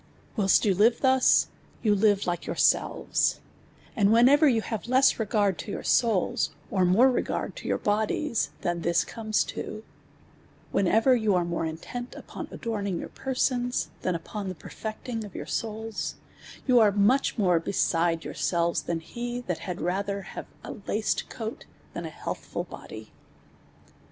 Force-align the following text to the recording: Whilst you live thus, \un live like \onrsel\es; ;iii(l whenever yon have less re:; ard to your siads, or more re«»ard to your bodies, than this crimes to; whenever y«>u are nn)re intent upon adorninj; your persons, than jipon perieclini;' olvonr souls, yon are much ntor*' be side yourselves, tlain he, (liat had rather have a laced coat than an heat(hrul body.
Whilst 0.35 0.65
you 0.65 0.73
live 0.73 1.01
thus, 1.01 1.49
\un 1.85 1.99
live 2.01 2.25
like 2.25 2.41
\onrsel\es; 2.45 3.39
;iii(l 3.95 4.09
whenever 4.09 4.47
yon 4.47 4.63
have 4.63 4.87
less 4.87 5.19
re:; 5.19 5.27
ard 5.31 5.59
to 5.59 5.71
your 5.71 5.83
siads, 5.83 6.49
or 6.71 6.85
more 6.85 7.11
re«»ard 7.11 7.55
to 7.57 7.67
your 7.67 7.77
bodies, 7.77 8.49
than 8.61 8.81
this 8.81 9.05
crimes 9.05 9.43
to; 9.43 9.83
whenever 10.71 11.15
y«>u 11.15 11.35
are 11.35 11.45
nn)re 11.45 11.69
intent 11.69 12.15
upon 12.15 12.47
adorninj; 12.47 12.97
your 12.99 13.09
persons, 13.09 13.91
than 14.01 14.15
jipon 14.15 14.55
perieclini;' 14.55 15.29
olvonr 15.31 15.47
souls, 15.47 16.15
yon 16.65 16.79
are 16.79 16.91
much 16.91 17.37
ntor*' 17.37 17.63
be 17.63 17.71
side 17.71 18.25
yourselves, 18.25 18.83
tlain 18.85 19.03
he, 19.03 19.43
(liat 19.43 19.59
had 19.59 19.81
rather 19.81 20.23
have 20.23 20.47
a 20.63 20.71
laced 20.87 21.29
coat 21.29 21.67
than 21.93 22.05
an 22.07 22.11
heat(hrul 22.11 22.67
body. 22.67 23.11